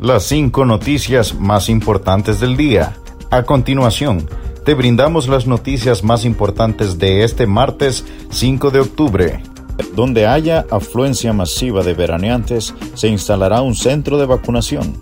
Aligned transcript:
Las 0.00 0.24
cinco 0.24 0.66
noticias 0.66 1.34
más 1.34 1.70
importantes 1.70 2.38
del 2.38 2.54
día. 2.54 2.98
A 3.30 3.44
continuación, 3.44 4.28
te 4.62 4.74
brindamos 4.74 5.26
las 5.26 5.46
noticias 5.46 6.04
más 6.04 6.26
importantes 6.26 6.98
de 6.98 7.24
este 7.24 7.46
martes 7.46 8.04
5 8.30 8.70
de 8.70 8.80
octubre. 8.80 9.42
Donde 9.94 10.26
haya 10.26 10.66
afluencia 10.70 11.32
masiva 11.32 11.82
de 11.82 11.94
veraneantes, 11.94 12.74
se 12.92 13.08
instalará 13.08 13.62
un 13.62 13.74
centro 13.74 14.18
de 14.18 14.26
vacunación. 14.26 15.00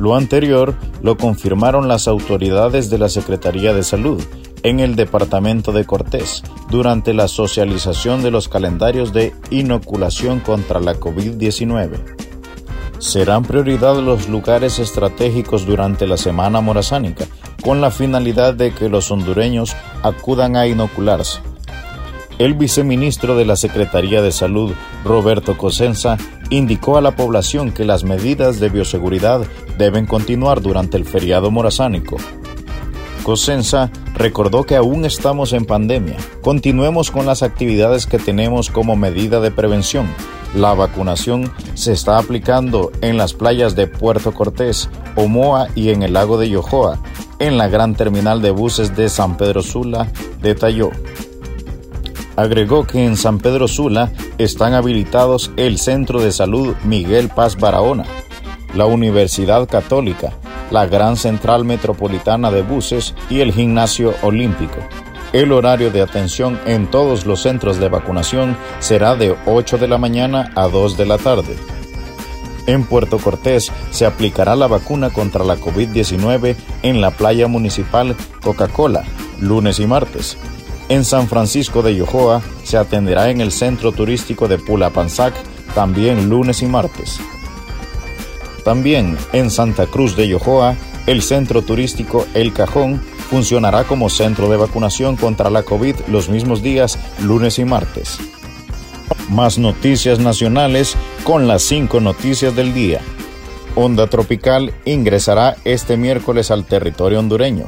Lo 0.00 0.16
anterior 0.16 0.74
lo 1.00 1.16
confirmaron 1.16 1.86
las 1.86 2.08
autoridades 2.08 2.90
de 2.90 2.98
la 2.98 3.08
Secretaría 3.08 3.72
de 3.72 3.84
Salud 3.84 4.20
en 4.64 4.80
el 4.80 4.96
departamento 4.96 5.70
de 5.70 5.84
Cortés 5.84 6.42
durante 6.70 7.14
la 7.14 7.28
socialización 7.28 8.24
de 8.24 8.32
los 8.32 8.48
calendarios 8.48 9.12
de 9.12 9.32
inoculación 9.50 10.40
contra 10.40 10.80
la 10.80 10.94
COVID-19. 10.94 12.23
Serán 13.04 13.42
prioridad 13.42 13.98
los 13.98 14.30
lugares 14.30 14.78
estratégicos 14.78 15.66
durante 15.66 16.06
la 16.06 16.16
semana 16.16 16.62
morazánica, 16.62 17.26
con 17.62 17.82
la 17.82 17.90
finalidad 17.90 18.54
de 18.54 18.72
que 18.72 18.88
los 18.88 19.10
hondureños 19.10 19.76
acudan 20.02 20.56
a 20.56 20.66
inocularse. 20.66 21.40
El 22.38 22.54
viceministro 22.54 23.36
de 23.36 23.44
la 23.44 23.56
Secretaría 23.56 24.22
de 24.22 24.32
Salud, 24.32 24.72
Roberto 25.04 25.58
Cosenza, 25.58 26.16
indicó 26.48 26.96
a 26.96 27.02
la 27.02 27.14
población 27.14 27.72
que 27.72 27.84
las 27.84 28.04
medidas 28.04 28.58
de 28.58 28.70
bioseguridad 28.70 29.42
deben 29.76 30.06
continuar 30.06 30.62
durante 30.62 30.96
el 30.96 31.04
feriado 31.04 31.50
morazánico. 31.50 32.16
Cosenza 33.22 33.90
recordó 34.14 34.64
que 34.64 34.76
aún 34.76 35.04
estamos 35.04 35.52
en 35.52 35.66
pandemia. 35.66 36.16
Continuemos 36.40 37.10
con 37.10 37.26
las 37.26 37.42
actividades 37.42 38.06
que 38.06 38.18
tenemos 38.18 38.70
como 38.70 38.96
medida 38.96 39.40
de 39.40 39.50
prevención. 39.50 40.08
La 40.54 40.72
vacunación 40.72 41.52
se 41.74 41.92
está 41.92 42.16
aplicando 42.16 42.92
en 43.00 43.16
las 43.16 43.34
playas 43.34 43.74
de 43.74 43.88
Puerto 43.88 44.32
Cortés, 44.32 44.88
Omoa 45.16 45.66
y 45.74 45.90
en 45.90 46.04
el 46.04 46.12
lago 46.12 46.38
de 46.38 46.48
Yojoa, 46.48 47.00
en 47.40 47.58
la 47.58 47.66
gran 47.66 47.96
terminal 47.96 48.40
de 48.40 48.52
buses 48.52 48.94
de 48.94 49.08
San 49.08 49.36
Pedro 49.36 49.62
Sula, 49.62 50.06
detalló. 50.40 50.90
Agregó 52.36 52.86
que 52.86 53.04
en 53.04 53.16
San 53.16 53.38
Pedro 53.38 53.66
Sula 53.66 54.12
están 54.38 54.74
habilitados 54.74 55.50
el 55.56 55.78
Centro 55.78 56.20
de 56.20 56.30
Salud 56.30 56.76
Miguel 56.84 57.30
Paz 57.30 57.56
Barahona, 57.56 58.04
la 58.76 58.86
Universidad 58.86 59.68
Católica, 59.68 60.34
la 60.70 60.86
Gran 60.86 61.16
Central 61.16 61.64
Metropolitana 61.64 62.52
de 62.52 62.62
Buses 62.62 63.14
y 63.28 63.40
el 63.40 63.52
Gimnasio 63.52 64.14
Olímpico. 64.22 64.78
El 65.34 65.52
horario 65.52 65.90
de 65.90 66.00
atención 66.00 66.58
en 66.64 66.90
todos 66.90 67.26
los 67.26 67.42
centros 67.42 67.78
de 67.78 67.90
vacunación 67.90 68.56
será 68.78 69.14
de 69.16 69.36
8 69.44 69.76
de 69.76 69.88
la 69.88 69.98
mañana 69.98 70.50
a 70.54 70.68
2 70.68 70.96
de 70.96 71.04
la 71.04 71.18
tarde. 71.18 71.54
En 72.66 72.84
Puerto 72.84 73.18
Cortés 73.18 73.70
se 73.90 74.06
aplicará 74.06 74.56
la 74.56 74.68
vacuna 74.68 75.10
contra 75.10 75.44
la 75.44 75.58
COVID-19 75.58 76.56
en 76.82 77.02
la 77.02 77.10
playa 77.10 77.46
municipal 77.46 78.16
Coca-Cola, 78.42 79.04
lunes 79.38 79.78
y 79.80 79.86
martes, 79.86 80.38
en 80.88 81.04
San 81.04 81.28
Francisco 81.28 81.82
de 81.82 81.96
Yojoa 81.96 82.42
se 82.62 82.76
atenderá 82.76 83.30
en 83.30 83.40
el 83.40 83.52
centro 83.52 83.92
turístico 83.92 84.48
de 84.48 84.58
Pulapanzac 84.58 85.32
también 85.74 86.28
lunes 86.28 86.62
y 86.62 86.66
martes. 86.66 87.18
También 88.64 89.16
en 89.32 89.50
Santa 89.50 89.86
Cruz 89.86 90.14
de 90.14 90.28
Yojoa, 90.28 90.76
el 91.06 91.22
centro 91.22 91.62
turístico 91.62 92.26
El 92.34 92.52
Cajón 92.52 93.00
funcionará 93.34 93.82
como 93.82 94.10
centro 94.10 94.48
de 94.48 94.56
vacunación 94.56 95.16
contra 95.16 95.50
la 95.50 95.64
COVID 95.64 95.96
los 96.06 96.28
mismos 96.28 96.62
días, 96.62 97.00
lunes 97.20 97.58
y 97.58 97.64
martes. 97.64 98.16
Más 99.28 99.58
noticias 99.58 100.20
nacionales 100.20 100.94
con 101.24 101.48
las 101.48 101.62
cinco 101.62 101.98
noticias 101.98 102.54
del 102.54 102.72
día. 102.72 103.00
Onda 103.74 104.06
tropical 104.06 104.72
ingresará 104.84 105.56
este 105.64 105.96
miércoles 105.96 106.52
al 106.52 106.64
territorio 106.64 107.18
hondureño. 107.18 107.66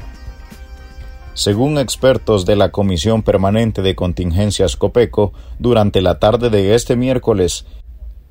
Según 1.35 1.79
expertos 1.79 2.47
de 2.47 2.55
la 2.55 2.71
Comisión 2.71 3.25
Permanente 3.25 3.83
de 3.83 3.97
Contingencias 3.97 4.77
COPECO, 4.77 5.33
durante 5.59 6.01
la 6.01 6.21
tarde 6.21 6.49
de 6.49 6.77
este 6.77 6.95
miércoles 6.95 7.67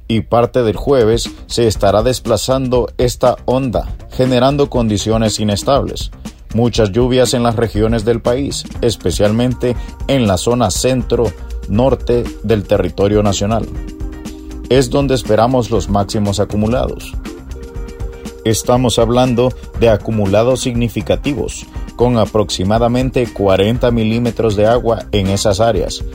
y 0.08 0.22
parte 0.22 0.64
del 0.64 0.78
jueves 0.78 1.30
se 1.48 1.68
estará 1.68 2.02
desplazando 2.02 2.88
esta 2.98 3.36
onda, 3.44 3.94
generando 4.09 4.70
condiciones 4.70 5.38
inestables. 5.42 6.12
Muchas 6.56 6.94
lluvias 6.94 7.34
en 7.34 7.44
las 7.44 7.58
regiones 7.58 8.06
del 8.06 8.22
país, 8.22 8.64
especialmente 8.80 9.76
en 10.08 10.26
la 10.26 10.38
zona 10.38 10.72
centro-norte 10.72 12.24
del 12.44 12.64
territorio 12.64 13.22
nacional. 13.22 13.68
Es 14.70 14.90
donde 14.90 15.16
esperamos 15.16 15.70
los 15.70 15.90
máximos 15.90 16.40
acumulados. 16.40 17.12
Estamos 18.46 19.00
hablando 19.00 19.52
de 19.82 19.90
acumulados 19.90 20.62
significativos, 20.62 21.66
con 21.98 22.18
aproximadamente 22.18 23.28
40 23.28 23.92
milímetros 23.92 24.56
de 24.56 24.66
agua 24.66 25.08
en 25.12 25.28
esas 25.28 25.60
áreas. 25.60 26.06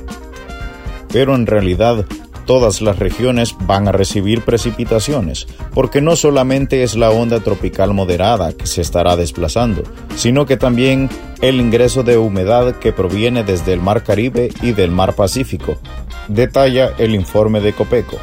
Pero 1.13 1.35
en 1.35 1.45
realidad 1.45 2.07
todas 2.47 2.81
las 2.83 2.99
regiones 2.99 3.55
van 3.61 3.89
a 3.89 3.93
recibir 3.93 4.43
precipitaciones, 4.43 5.47
porque 5.73 6.01
no 6.01 6.17
solamente 6.17 6.83
es 6.83 6.97
la 6.97 7.11
onda 7.11 7.41
tropical 7.41 7.95
moderada 7.95 8.53
que 8.53 8.67
se 8.67 8.81
estará 8.81 9.17
desplazando, 9.17 9.83
sino 10.17 10.47
que 10.47 10.57
también 10.57 11.09
el 11.41 11.61
ingreso 11.61 12.03
de 12.03 12.19
humedad 12.19 12.77
que 12.77 12.93
proviene 12.93 13.45
desde 13.45 13.73
el 13.73 13.81
Mar 13.81 14.03
Caribe 14.03 14.51
y 14.63 14.73
del 14.73 14.91
Mar 14.91 15.15
Pacífico, 15.15 15.77
detalla 16.29 16.93
el 16.99 17.15
informe 17.15 17.61
de 17.61 17.73
Copeco. 17.73 18.19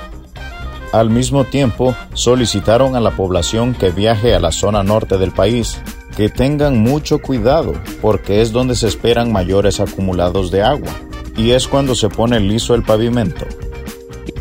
Al 0.94 1.10
mismo 1.10 1.44
tiempo, 1.44 1.96
solicitaron 2.14 2.96
a 2.96 3.02
la 3.02 3.12
población 3.12 3.74
que 3.74 3.92
viaje 3.92 4.34
a 4.34 4.40
la 4.40 4.52
zona 4.52 4.84
norte 4.84 5.18
del 5.18 5.32
país 5.32 5.80
que 6.16 6.30
tengan 6.30 6.80
mucho 6.80 7.20
cuidado 7.20 7.74
porque 8.02 8.42
es 8.42 8.52
donde 8.52 8.76
se 8.76 8.88
esperan 8.88 9.32
mayores 9.32 9.80
acumulados 9.80 10.50
de 10.50 10.64
agua 10.64 10.90
y 11.38 11.52
es 11.52 11.68
cuando 11.68 11.94
se 11.94 12.10
pone 12.10 12.40
liso 12.40 12.74
el 12.74 12.82
pavimento. 12.82 13.46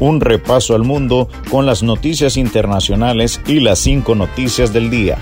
Un 0.00 0.20
repaso 0.20 0.74
al 0.74 0.84
mundo 0.84 1.28
con 1.50 1.66
las 1.66 1.82
noticias 1.82 2.36
internacionales 2.36 3.40
y 3.46 3.60
las 3.60 3.78
cinco 3.78 4.14
noticias 4.14 4.72
del 4.72 4.90
día. 4.90 5.18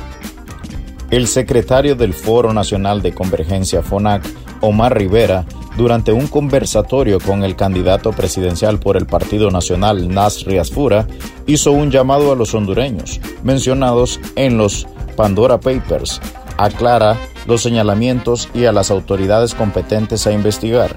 El 1.11 1.27
secretario 1.27 1.95
del 1.95 2.15
Foro 2.15 2.53
Nacional 2.53 3.03
de 3.03 3.15
Convergencia 3.15 3.83
FONAC, 3.83 4.23
Omar 4.61 4.97
Rivera, 4.97 5.45
durante 5.77 6.13
un 6.13 6.27
conversatorio 6.27 7.19
con 7.21 7.43
el 7.43 7.57
candidato 7.57 8.13
presidencial 8.13 8.79
por 8.79 8.97
el 8.97 9.07
Partido 9.07 9.51
Nacional 9.51 10.09
Nasri 10.09 10.59
Asfura, 10.59 11.07
hizo 11.47 11.73
un 11.73 11.91
llamado 11.91 12.33
a 12.33 12.37
los 12.37 12.55
hondureños 12.55 13.21
mencionados 13.43 14.21
en 14.37 14.57
los 14.57 14.87
Pandora 15.17 15.61
Papers 15.61 16.21
aclara 16.57 17.17
los 17.47 17.63
señalamientos 17.63 18.49
y 18.55 18.65
a 18.65 18.73
las 18.73 18.91
autoridades 18.91 19.55
competentes 19.55 20.27
a 20.27 20.33
investigar. 20.33 20.97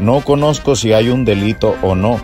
No 0.00 0.22
conozco 0.22 0.76
si 0.76 0.92
hay 0.92 1.08
un 1.08 1.24
delito 1.24 1.76
o 1.82 1.94
no, 1.94 2.20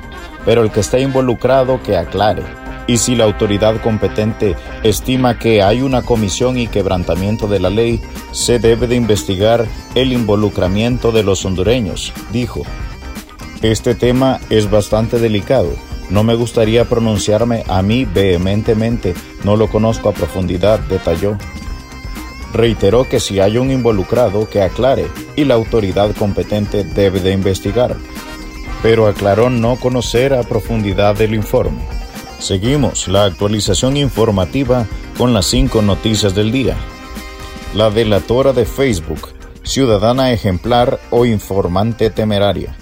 pero 0.47 0.62
el 0.62 0.71
que 0.71 0.81
está 0.81 0.99
involucrado 0.99 1.83
que 1.83 1.99
aclare. 1.99 2.45
Y 2.87 2.97
si 2.97 3.17
la 3.17 3.25
autoridad 3.25 3.83
competente 3.83 4.55
estima 4.84 5.39
que 5.39 5.62
hay 5.62 5.83
una 5.83 6.03
comisión 6.03 6.57
y 6.57 6.69
quebrantamiento 6.69 7.49
de 7.49 7.61
la 7.61 7.69
ley, 7.69 8.01
se 8.31 8.59
debe 8.59 8.87
de 8.87 8.95
investigar 8.95 9.67
el 9.95 10.12
involucramiento 10.12 11.12
de 11.12 11.25
los 11.25 11.45
hondureños, 11.45 12.12
dijo. 12.33 12.62
Este 13.61 13.95
tema 13.95 14.41
es 14.49 14.71
bastante 14.71 15.19
delicado. 15.19 15.75
No 16.11 16.23
me 16.23 16.37
gustaría 16.37 16.85
pronunciarme 16.85 17.65
a 17.69 17.83
mí 17.83 18.05
vehementemente, 18.05 19.15
no 19.45 19.56
lo 19.56 19.69
conozco 19.69 20.09
a 20.09 20.12
profundidad, 20.12 20.79
detalló 20.79 21.37
reiteró 22.56 23.09
que 23.09 23.21
si 23.21 23.39
hay 23.39 23.59
un 23.59 23.71
involucrado 23.71 24.49
que 24.49 24.62
aclare 24.62 25.06
y 25.37 25.45
la 25.45 25.55
autoridad 25.55 26.15
competente 26.17 26.85
debe 26.85 27.21
de 27.21 27.33
investigar, 27.33 27.97
pero 28.82 29.06
aclaró 29.06 29.50
no 29.50 29.76
conocer 29.76 30.34
a 30.34 30.43
profundidad 30.43 31.20
el 31.20 31.34
informe. 31.34 31.81
Seguimos 32.38 33.08
la 33.08 33.25
actualización 33.25 33.96
informativa 33.96 34.87
con 35.17 35.32
las 35.32 35.46
cinco 35.46 35.82
noticias 35.82 36.34
del 36.34 36.52
día. 36.52 36.76
La 37.75 37.90
delatora 37.90 38.52
de 38.52 38.64
Facebook, 38.64 39.28
ciudadana 39.62 40.32
ejemplar 40.32 41.00
o 41.11 41.25
informante 41.25 42.11
temeraria. 42.11 42.76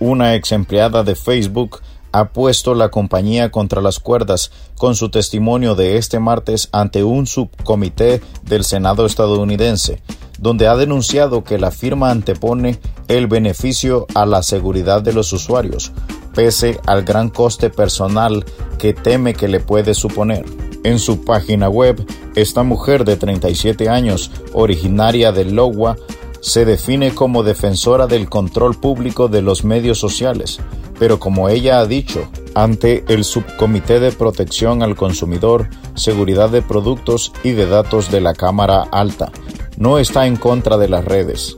Una 0.00 0.34
ex 0.34 0.52
empleada 0.52 1.04
de 1.04 1.14
Facebook 1.14 1.80
ha 2.12 2.26
puesto 2.26 2.74
la 2.74 2.90
compañía 2.90 3.50
contra 3.50 3.82
las 3.82 3.98
cuerdas 3.98 4.52
con 4.76 4.94
su 4.94 5.10
testimonio 5.10 5.74
de 5.74 5.96
este 5.96 6.20
martes 6.20 6.68
ante 6.70 7.02
un 7.02 7.26
subcomité 7.26 8.22
del 8.42 8.64
Senado 8.64 9.04
estadounidense, 9.04 10.00
donde 10.38 10.66
ha 10.66 10.76
denunciado 10.76 11.44
que 11.44 11.58
la 11.58 11.70
firma 11.70 12.10
antepone 12.10 12.78
el 13.08 13.26
beneficio 13.26 14.06
a 14.14 14.26
la 14.26 14.42
seguridad 14.42 15.02
de 15.02 15.12
los 15.12 15.32
usuarios, 15.32 15.92
pese 16.34 16.80
al 16.86 17.04
gran 17.04 17.30
coste 17.30 17.70
personal 17.70 18.44
que 18.78 18.92
teme 18.92 19.34
que 19.34 19.48
le 19.48 19.60
puede 19.60 19.94
suponer. 19.94 20.44
En 20.82 20.98
su 20.98 21.24
página 21.24 21.68
web, 21.68 22.04
esta 22.34 22.62
mujer 22.62 23.04
de 23.04 23.16
37 23.16 23.88
años, 23.88 24.30
originaria 24.52 25.32
de 25.32 25.44
Iowa, 25.44 25.96
se 26.40 26.66
define 26.66 27.14
como 27.14 27.42
defensora 27.42 28.06
del 28.06 28.28
control 28.28 28.78
público 28.78 29.28
de 29.28 29.40
los 29.40 29.64
medios 29.64 29.98
sociales, 29.98 30.60
pero 30.98 31.18
como 31.18 31.48
ella 31.48 31.78
ha 31.78 31.86
dicho, 31.86 32.28
ante 32.54 33.02
el 33.08 33.24
Subcomité 33.24 33.98
de 33.98 34.12
Protección 34.12 34.82
al 34.82 34.94
Consumidor, 34.94 35.68
Seguridad 35.94 36.50
de 36.50 36.60
Productos 36.60 37.32
y 37.42 37.52
de 37.52 37.66
Datos 37.66 38.10
de 38.10 38.20
la 38.20 38.34
Cámara 38.34 38.82
Alta. 38.92 39.32
No 39.76 39.98
está 39.98 40.26
en 40.26 40.36
contra 40.36 40.76
de 40.76 40.88
las 40.88 41.04
redes. 41.04 41.56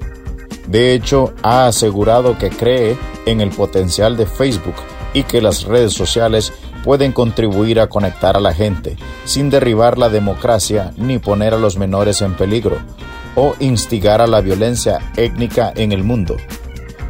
De 0.67 0.95
hecho, 0.95 1.33
ha 1.43 1.67
asegurado 1.67 2.39
que 2.39 2.51
cree 2.51 2.97
en 3.27 3.41
el 3.41 3.51
potencial 3.51 4.17
de 4.17 4.27
Facebook 4.27 4.75
y 5.15 5.23
que 5.23 5.41
las 5.41 5.65
redes 5.65 5.93
sociales 5.93 6.53
pueden 6.85 7.13
contribuir 7.13 7.81
a 7.81 7.89
conectar 7.89 8.37
a 8.37 8.41
la 8.41 8.55
gente, 8.55 8.97
sin 9.25 9.51
derribar 9.51 9.99
la 9.99 10.09
democracia 10.09 10.93
ni 10.97 11.19
poner 11.19 11.55
a 11.55 11.59
los 11.59 11.77
menores 11.77 12.23
en 12.23 12.35
peligro, 12.35 12.79
o 13.35 13.55
instigar 13.61 14.21
a 14.23 14.27
la 14.27 14.41
violencia 14.41 15.13
étnica 15.17 15.73
en 15.75 15.93
el 15.93 16.05
mundo. 16.05 16.37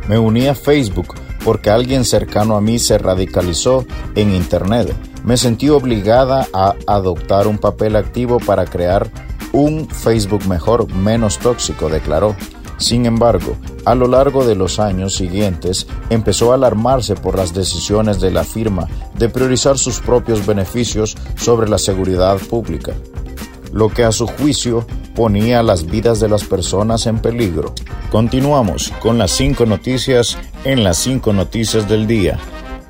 Me 0.08 0.18
uní 0.18 0.48
a 0.48 0.54
Facebook 0.54 1.14
porque 1.44 1.70
alguien 1.70 2.04
cercano 2.04 2.56
a 2.56 2.60
mí 2.60 2.78
se 2.78 2.98
radicalizó 2.98 3.86
en 4.14 4.34
Internet. 4.34 4.94
Me 5.24 5.36
sentí 5.36 5.68
obligada 5.68 6.48
a 6.52 6.74
adoptar 6.86 7.46
un 7.46 7.58
papel 7.58 7.96
activo 7.96 8.38
para 8.38 8.64
crear 8.64 9.08
un 9.56 9.88
Facebook 9.88 10.46
mejor, 10.46 10.92
menos 10.92 11.38
tóxico, 11.38 11.88
declaró. 11.88 12.36
Sin 12.76 13.06
embargo, 13.06 13.56
a 13.86 13.94
lo 13.94 14.06
largo 14.06 14.44
de 14.44 14.54
los 14.54 14.78
años 14.78 15.14
siguientes 15.14 15.86
empezó 16.10 16.52
a 16.52 16.56
alarmarse 16.56 17.14
por 17.14 17.36
las 17.36 17.54
decisiones 17.54 18.20
de 18.20 18.30
la 18.30 18.44
firma 18.44 18.86
de 19.18 19.30
priorizar 19.30 19.78
sus 19.78 20.00
propios 20.00 20.46
beneficios 20.46 21.16
sobre 21.36 21.70
la 21.70 21.78
seguridad 21.78 22.36
pública, 22.36 22.92
lo 23.72 23.88
que 23.88 24.04
a 24.04 24.12
su 24.12 24.26
juicio 24.26 24.86
ponía 25.14 25.62
las 25.62 25.86
vidas 25.86 26.20
de 26.20 26.28
las 26.28 26.44
personas 26.44 27.06
en 27.06 27.18
peligro. 27.18 27.72
Continuamos 28.10 28.92
con 29.00 29.16
las 29.16 29.30
cinco 29.30 29.64
noticias 29.64 30.36
en 30.64 30.84
las 30.84 30.98
cinco 30.98 31.32
noticias 31.32 31.88
del 31.88 32.06
día. 32.06 32.38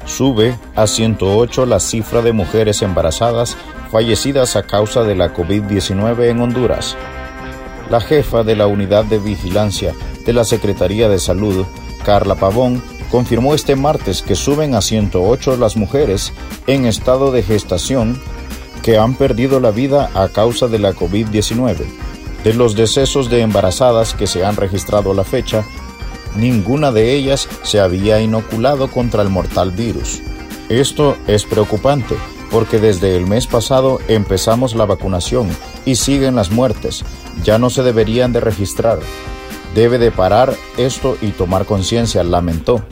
Sube 0.06 0.56
a 0.74 0.86
108 0.86 1.66
la 1.66 1.80
cifra 1.80 2.22
de 2.22 2.32
mujeres 2.32 2.80
embarazadas 2.82 3.56
fallecidas 3.90 4.56
a 4.56 4.62
causa 4.62 5.02
de 5.02 5.14
la 5.14 5.34
COVID-19 5.34 6.30
en 6.30 6.40
Honduras. 6.40 6.96
La 7.90 8.00
jefa 8.00 8.42
de 8.42 8.56
la 8.56 8.66
Unidad 8.66 9.04
de 9.04 9.18
Vigilancia 9.18 9.94
de 10.24 10.32
la 10.32 10.44
Secretaría 10.44 11.08
de 11.08 11.18
Salud, 11.18 11.66
Carla 12.04 12.34
Pavón, 12.34 12.82
confirmó 13.10 13.54
este 13.54 13.76
martes 13.76 14.22
que 14.22 14.34
suben 14.34 14.74
a 14.74 14.80
108 14.80 15.56
las 15.56 15.76
mujeres 15.76 16.32
en 16.66 16.86
estado 16.86 17.30
de 17.30 17.42
gestación 17.42 18.20
que 18.82 18.98
han 18.98 19.14
perdido 19.14 19.60
la 19.60 19.70
vida 19.70 20.10
a 20.14 20.28
causa 20.28 20.68
de 20.68 20.78
la 20.78 20.92
COVID-19. 20.92 21.84
De 22.44 22.54
los 22.54 22.76
decesos 22.76 23.28
de 23.30 23.40
embarazadas 23.40 24.14
que 24.14 24.28
se 24.28 24.44
han 24.44 24.56
registrado 24.56 25.10
a 25.10 25.14
la 25.14 25.24
fecha, 25.24 25.64
ninguna 26.36 26.92
de 26.92 27.14
ellas 27.14 27.48
se 27.62 27.80
había 27.80 28.20
inoculado 28.20 28.88
contra 28.90 29.22
el 29.22 29.28
mortal 29.28 29.70
virus. 29.70 30.20
Esto 30.68 31.16
es 31.26 31.44
preocupante 31.44 32.16
porque 32.50 32.78
desde 32.78 33.16
el 33.16 33.26
mes 33.26 33.46
pasado 33.46 33.98
empezamos 34.08 34.74
la 34.74 34.86
vacunación 34.86 35.48
y 35.84 35.96
siguen 35.96 36.36
las 36.36 36.50
muertes. 36.50 37.04
Ya 37.44 37.58
no 37.58 37.70
se 37.70 37.82
deberían 37.82 38.32
de 38.32 38.40
registrar. 38.40 38.98
Debe 39.74 39.98
de 39.98 40.10
parar 40.10 40.54
esto 40.78 41.16
y 41.20 41.32
tomar 41.32 41.66
conciencia, 41.66 42.24
lamentó. 42.24 42.82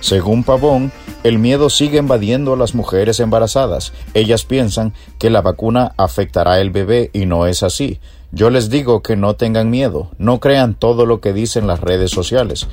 Según 0.00 0.44
Pavón, 0.44 0.90
el 1.24 1.38
miedo 1.38 1.70
sigue 1.70 1.98
invadiendo 1.98 2.54
a 2.54 2.56
las 2.56 2.74
mujeres 2.74 3.20
embarazadas. 3.20 3.92
Ellas 4.14 4.44
piensan 4.44 4.94
que 5.18 5.30
la 5.30 5.42
vacuna 5.42 5.92
afectará 5.96 6.54
al 6.54 6.70
bebé 6.70 7.10
y 7.12 7.26
no 7.26 7.46
es 7.46 7.62
así. 7.62 8.00
Yo 8.32 8.50
les 8.50 8.70
digo 8.70 9.02
que 9.02 9.14
no 9.14 9.36
tengan 9.36 9.70
miedo, 9.70 10.10
no 10.18 10.40
crean 10.40 10.74
todo 10.74 11.06
lo 11.06 11.20
que 11.20 11.32
dicen 11.32 11.66
las 11.66 11.80
redes 11.80 12.10
sociales. 12.10 12.66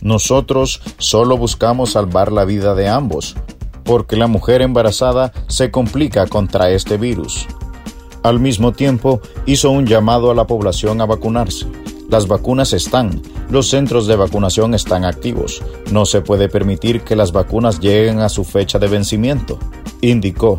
Nosotros 0.00 0.82
solo 0.98 1.36
buscamos 1.36 1.92
salvar 1.92 2.32
la 2.32 2.44
vida 2.44 2.74
de 2.74 2.88
ambos 2.88 3.36
porque 3.86 4.16
la 4.16 4.26
mujer 4.26 4.62
embarazada 4.62 5.32
se 5.46 5.70
complica 5.70 6.26
contra 6.26 6.70
este 6.70 6.98
virus. 6.98 7.46
Al 8.22 8.40
mismo 8.40 8.72
tiempo, 8.72 9.20
hizo 9.46 9.70
un 9.70 9.86
llamado 9.86 10.32
a 10.32 10.34
la 10.34 10.46
población 10.48 11.00
a 11.00 11.06
vacunarse. 11.06 11.66
Las 12.10 12.26
vacunas 12.26 12.72
están, 12.72 13.22
los 13.48 13.68
centros 13.68 14.08
de 14.08 14.16
vacunación 14.16 14.74
están 14.74 15.04
activos. 15.04 15.62
No 15.92 16.04
se 16.04 16.20
puede 16.20 16.48
permitir 16.48 17.02
que 17.02 17.16
las 17.16 17.30
vacunas 17.30 17.78
lleguen 17.78 18.18
a 18.18 18.28
su 18.28 18.44
fecha 18.44 18.80
de 18.80 18.88
vencimiento, 18.88 19.58
indicó. 20.00 20.58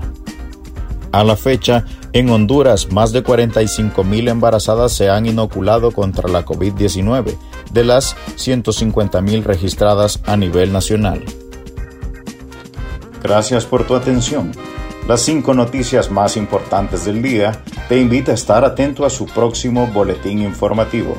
A 1.12 1.24
la 1.24 1.36
fecha, 1.36 1.84
en 2.14 2.30
Honduras, 2.30 2.92
más 2.92 3.12
de 3.12 3.22
45 3.22 4.04
mil 4.04 4.28
embarazadas 4.28 4.94
se 4.94 5.10
han 5.10 5.26
inoculado 5.26 5.92
contra 5.92 6.30
la 6.30 6.46
COVID-19, 6.46 7.36
de 7.72 7.84
las 7.84 8.16
150 8.36 9.22
mil 9.22 9.44
registradas 9.44 10.20
a 10.26 10.38
nivel 10.38 10.72
nacional. 10.72 11.24
Gracias 13.22 13.66
por 13.66 13.86
tu 13.86 13.96
atención. 13.96 14.52
Las 15.08 15.22
cinco 15.22 15.54
noticias 15.54 16.12
más 16.12 16.38
importantes 16.38 17.06
del 17.06 17.22
día 17.22 17.62
te 17.88 18.00
invita 18.00 18.32
a 18.32 18.36
estar 18.36 18.66
atento 18.66 19.06
a 19.06 19.10
su 19.10 19.26
próximo 19.26 19.88
boletín 19.88 20.42
informativo. 20.42 21.16